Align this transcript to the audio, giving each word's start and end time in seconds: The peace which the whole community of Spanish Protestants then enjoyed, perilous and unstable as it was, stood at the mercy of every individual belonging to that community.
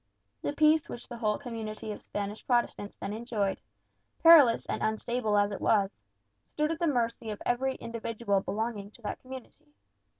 The 0.41 0.53
peace 0.53 0.89
which 0.89 1.07
the 1.07 1.17
whole 1.19 1.37
community 1.37 1.91
of 1.91 2.01
Spanish 2.01 2.43
Protestants 2.43 2.95
then 2.97 3.13
enjoyed, 3.13 3.61
perilous 4.23 4.65
and 4.65 4.81
unstable 4.81 5.37
as 5.37 5.51
it 5.51 5.61
was, 5.61 6.01
stood 6.47 6.71
at 6.71 6.79
the 6.79 6.87
mercy 6.87 7.29
of 7.29 7.39
every 7.45 7.75
individual 7.75 8.41
belonging 8.41 8.89
to 8.93 9.03
that 9.03 9.19
community. 9.21 9.75